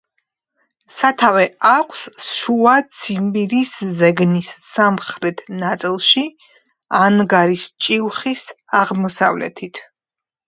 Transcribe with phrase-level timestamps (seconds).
[0.91, 2.05] სათავე აქვს
[2.37, 6.23] შუა ციმბირის ზეგნის სამხრეთ ნაწილში,
[7.03, 8.43] ანგარის ჭიუხის
[8.81, 9.83] აღმოსავლეთით.